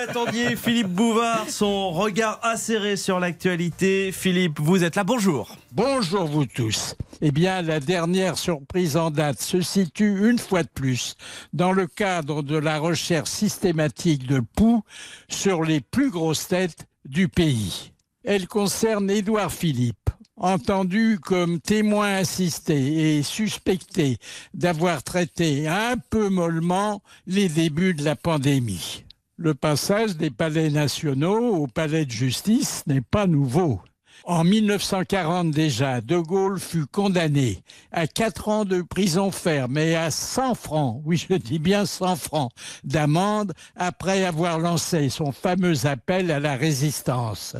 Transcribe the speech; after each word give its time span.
l'attendiez, 0.00 0.56
Philippe 0.56 0.88
Bouvard, 0.88 1.48
son 1.48 1.90
regard 1.90 2.38
acéré 2.42 2.96
sur 2.96 3.20
l'actualité. 3.20 4.12
Philippe, 4.12 4.58
vous 4.58 4.82
êtes 4.84 4.96
là, 4.96 5.04
bonjour. 5.04 5.56
Bonjour 5.72 6.24
vous 6.24 6.46
tous. 6.46 6.94
Eh 7.20 7.30
bien, 7.30 7.60
la 7.62 7.80
dernière 7.80 8.38
surprise 8.38 8.96
en 8.96 9.10
date 9.10 9.40
se 9.42 9.60
situe 9.60 10.28
une 10.30 10.38
fois 10.38 10.62
de 10.62 10.68
plus 10.68 11.16
dans 11.52 11.72
le 11.72 11.86
cadre 11.86 12.42
de 12.42 12.56
la 12.56 12.78
recherche 12.78 13.28
systématique 13.28 14.26
de 14.26 14.40
Pou 14.40 14.82
sur 15.28 15.64
les 15.64 15.80
plus 15.80 16.10
grosses 16.10 16.48
têtes 16.48 16.86
du 17.04 17.28
pays. 17.28 17.92
Elle 18.24 18.48
concerne 18.48 19.10
Édouard 19.10 19.52
Philippe 19.52 19.96
entendu 20.36 21.18
comme 21.22 21.60
témoin 21.60 22.14
assisté 22.14 23.18
et 23.18 23.22
suspecté 23.22 24.16
d'avoir 24.54 25.02
traité 25.02 25.68
un 25.68 25.96
peu 26.08 26.30
mollement 26.30 27.02
les 27.26 27.50
débuts 27.50 27.92
de 27.92 28.02
la 28.02 28.16
pandémie. 28.16 29.04
Le 29.42 29.54
passage 29.54 30.18
des 30.18 30.28
palais 30.28 30.68
nationaux 30.68 31.56
au 31.56 31.66
palais 31.66 32.04
de 32.04 32.10
justice 32.10 32.82
n'est 32.86 33.00
pas 33.00 33.26
nouveau. 33.26 33.80
En 34.24 34.44
1940 34.44 35.50
déjà, 35.50 36.02
De 36.02 36.18
Gaulle 36.18 36.60
fut 36.60 36.84
condamné 36.84 37.62
à 37.90 38.06
quatre 38.06 38.48
ans 38.48 38.66
de 38.66 38.82
prison 38.82 39.30
ferme 39.30 39.78
et 39.78 39.96
à 39.96 40.10
100 40.10 40.54
francs, 40.56 41.00
oui 41.06 41.16
je 41.16 41.36
dis 41.36 41.58
bien 41.58 41.86
100 41.86 42.16
francs, 42.16 42.52
d'amende 42.84 43.54
après 43.76 44.26
avoir 44.26 44.58
lancé 44.58 45.08
son 45.08 45.32
fameux 45.32 45.86
appel 45.86 46.30
à 46.30 46.38
la 46.38 46.54
résistance. 46.54 47.56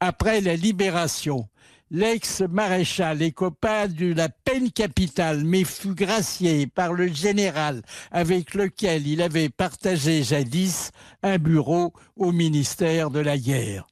Après 0.00 0.40
la 0.40 0.56
libération, 0.56 1.46
L'ex-maréchal 1.92 3.20
et 3.20 3.32
copain 3.32 3.88
de 3.88 4.14
la 4.14 4.28
peine 4.28 4.70
capitale, 4.70 5.42
mais 5.44 5.64
fut 5.64 5.96
gracié 5.96 6.68
par 6.68 6.92
le 6.92 7.08
général 7.08 7.82
avec 8.12 8.54
lequel 8.54 9.08
il 9.08 9.20
avait 9.20 9.48
partagé 9.48 10.22
jadis 10.22 10.92
un 11.24 11.38
bureau 11.38 11.92
au 12.16 12.30
ministère 12.30 13.10
de 13.10 13.18
la 13.18 13.36
guerre. 13.36 13.88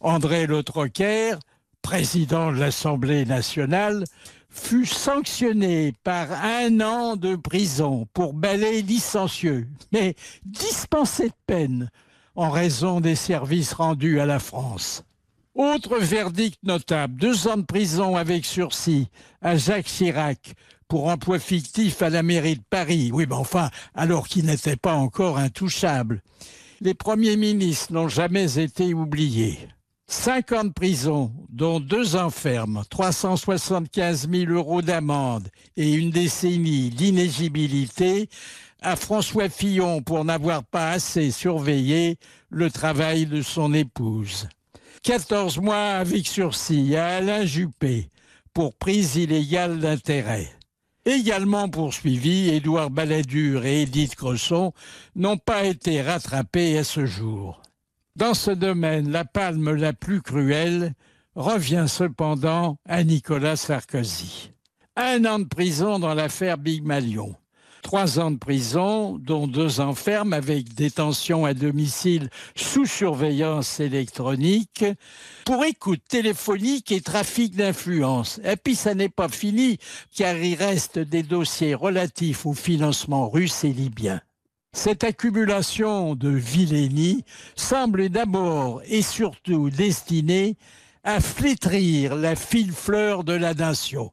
André 0.00 0.46
Le 0.46 0.62
Troquer, 0.62 1.34
président 1.82 2.50
de 2.50 2.58
l'Assemblée 2.58 3.26
nationale, 3.26 4.04
fut 4.48 4.86
sanctionné 4.86 5.92
par 6.02 6.32
un 6.32 6.80
an 6.80 7.16
de 7.16 7.36
prison 7.36 8.06
pour 8.14 8.32
balai 8.32 8.80
licencieux, 8.80 9.68
mais 9.92 10.14
dispensé 10.46 11.28
de 11.28 11.34
peine 11.46 11.90
en 12.36 12.48
raison 12.48 13.00
des 13.00 13.16
services 13.16 13.74
rendus 13.74 14.18
à 14.18 14.24
la 14.24 14.38
France. 14.38 15.04
Autre 15.54 15.98
verdict 16.00 16.58
notable, 16.64 17.14
deux 17.14 17.46
ans 17.46 17.56
de 17.56 17.62
prison 17.62 18.16
avec 18.16 18.44
sursis 18.44 19.06
à 19.40 19.56
Jacques 19.56 19.86
Chirac 19.86 20.54
pour 20.88 21.06
emploi 21.06 21.38
fictif 21.38 22.02
à 22.02 22.10
la 22.10 22.24
mairie 22.24 22.56
de 22.56 22.62
Paris. 22.68 23.10
Oui, 23.12 23.26
mais 23.28 23.36
enfin, 23.36 23.70
alors 23.94 24.26
qu'il 24.26 24.46
n'était 24.46 24.74
pas 24.74 24.94
encore 24.94 25.38
intouchable. 25.38 26.22
Les 26.80 26.94
premiers 26.94 27.36
ministres 27.36 27.92
n'ont 27.92 28.08
jamais 28.08 28.58
été 28.58 28.94
oubliés. 28.94 29.68
Cinq 30.08 30.50
ans 30.50 30.64
de 30.64 30.72
prison, 30.72 31.32
dont 31.50 31.78
deux 31.78 32.16
enfermes, 32.16 32.82
375 32.90 34.28
000 34.28 34.50
euros 34.50 34.82
d'amende 34.82 35.48
et 35.76 35.92
une 35.94 36.10
décennie 36.10 36.90
d'inégibilité 36.90 38.28
à 38.82 38.96
François 38.96 39.48
Fillon 39.48 40.02
pour 40.02 40.24
n'avoir 40.24 40.64
pas 40.64 40.90
assez 40.90 41.30
surveillé 41.30 42.16
le 42.50 42.72
travail 42.72 43.26
de 43.26 43.40
son 43.40 43.72
épouse. 43.72 44.48
14 45.02 45.58
mois 45.58 45.96
avec 45.96 46.26
sursis 46.26 46.96
à 46.96 47.16
Alain 47.16 47.44
Juppé 47.44 48.08
pour 48.54 48.74
prise 48.74 49.16
illégale 49.16 49.78
d'intérêt. 49.78 50.48
Également 51.04 51.68
poursuivis, 51.68 52.48
Édouard 52.48 52.88
Balladur 52.88 53.66
et 53.66 53.82
Édith 53.82 54.14
Cresson 54.14 54.72
n'ont 55.14 55.36
pas 55.36 55.64
été 55.64 56.00
rattrapés 56.00 56.78
à 56.78 56.84
ce 56.84 57.04
jour. 57.04 57.60
Dans 58.16 58.32
ce 58.32 58.50
domaine, 58.50 59.10
la 59.10 59.26
palme 59.26 59.74
la 59.74 59.92
plus 59.92 60.22
cruelle 60.22 60.94
revient 61.34 61.86
cependant 61.88 62.78
à 62.88 63.04
Nicolas 63.04 63.56
Sarkozy. 63.56 64.52
Un 64.96 65.24
an 65.26 65.40
de 65.40 65.44
prison 65.44 65.98
dans 65.98 66.14
l'affaire 66.14 66.56
Big 66.56 66.84
Malion 66.84 67.34
trois 67.84 68.18
ans 68.18 68.32
de 68.32 68.38
prison, 68.38 69.18
dont 69.18 69.46
deux 69.46 69.78
enfermes 69.78 70.32
avec 70.32 70.74
détention 70.74 71.44
à 71.44 71.54
domicile 71.54 72.30
sous 72.56 72.86
surveillance 72.86 73.78
électronique, 73.78 74.84
pour 75.44 75.64
écoute 75.64 76.00
téléphonique 76.08 76.90
et 76.90 77.02
trafic 77.02 77.54
d'influence. 77.54 78.40
Et 78.42 78.56
puis 78.56 78.74
ça 78.74 78.94
n'est 78.94 79.10
pas 79.10 79.28
fini, 79.28 79.78
car 80.16 80.34
il 80.36 80.56
reste 80.56 80.98
des 80.98 81.22
dossiers 81.22 81.74
relatifs 81.74 82.46
au 82.46 82.54
financement 82.54 83.28
russe 83.28 83.62
et 83.64 83.72
libyen. 83.72 84.20
Cette 84.72 85.04
accumulation 85.04 86.16
de 86.16 86.30
vilénie 86.30 87.22
semble 87.54 88.08
d'abord 88.08 88.80
et 88.86 89.02
surtout 89.02 89.68
destinée 89.70 90.56
à 91.04 91.20
flétrir 91.20 92.16
la 92.16 92.34
fine 92.34 92.72
fleur 92.72 93.24
de 93.24 93.34
la 93.34 93.52
nation. 93.52 94.10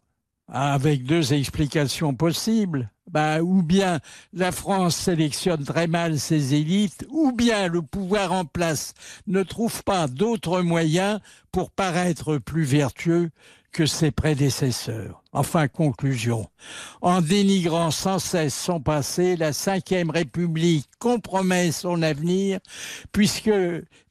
Avec 0.54 1.06
deux 1.06 1.34
explications 1.34 2.14
possibles. 2.14 2.92
Bah, 3.10 3.42
ou 3.42 3.62
bien 3.62 4.00
la 4.34 4.52
France 4.52 4.96
sélectionne 4.96 5.64
très 5.66 5.88
mal 5.88 6.18
ses 6.20 6.54
élites, 6.54 7.06
ou 7.10 7.32
bien 7.34 7.68
le 7.68 7.82
pouvoir 7.82 8.32
en 8.32 8.46
place 8.46 8.94
ne 9.28 9.44
trouve 9.44 9.84
pas 9.84 10.08
d'autres 10.08 10.62
moyens 10.62 11.20
pour 11.52 11.72
paraître 11.72 12.38
plus 12.38 12.64
vertueux 12.64 13.32
que 13.72 13.86
ses 13.86 14.12
prédécesseurs. 14.12 15.24
Enfin, 15.32 15.68
conclusion. 15.68 16.48
En 17.02 17.22
dénigrant 17.22 17.92
sans 17.92 18.20
cesse 18.20 18.56
son 18.56 18.82
passé, 18.82 19.36
la 19.38 19.52
Ve 19.52 20.10
République 20.12 20.90
compromet 21.00 21.72
son 21.72 22.02
avenir 22.02 22.60
puisque 23.12 23.52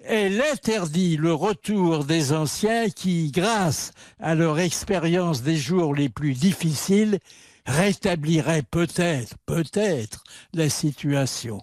elle 0.05 0.43
interdit 0.53 1.17
le 1.17 1.35
retour 1.35 2.05
des 2.05 2.33
anciens 2.33 2.89
qui, 2.89 3.31
grâce 3.31 3.93
à 4.19 4.35
leur 4.35 4.59
expérience 4.59 5.43
des 5.43 5.57
jours 5.57 5.95
les 5.95 6.09
plus 6.09 6.33
difficiles, 6.33 7.19
rétablirait 7.67 8.65
peut-être, 8.71 9.37
peut-être 9.45 10.25
la 10.55 10.69
situation. 10.71 11.61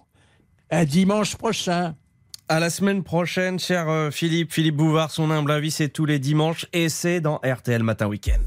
À 0.70 0.84
dimanche 0.84 1.36
prochain. 1.36 1.94
À 2.50 2.60
la 2.60 2.70
semaine 2.70 3.02
prochaine, 3.02 3.58
cher 3.58 3.90
euh, 3.90 4.10
Philippe. 4.10 4.54
Philippe 4.54 4.76
Bouvard, 4.76 5.10
son 5.10 5.30
humble 5.30 5.50
avis, 5.50 5.70
c'est 5.70 5.90
tous 5.90 6.06
les 6.06 6.18
dimanches 6.18 6.64
et 6.72 6.88
c'est 6.88 7.20
dans 7.20 7.42
RTL 7.44 7.82
Matin 7.82 8.06
Week-end. 8.06 8.40